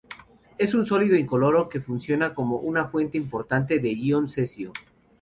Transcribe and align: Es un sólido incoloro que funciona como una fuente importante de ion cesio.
Es 0.57 0.73
un 0.73 0.87
sólido 0.87 1.15
incoloro 1.15 1.69
que 1.69 1.79
funciona 1.79 2.33
como 2.33 2.57
una 2.57 2.85
fuente 2.85 3.19
importante 3.19 3.77
de 3.77 3.89
ion 3.93 4.29
cesio. 4.29 4.73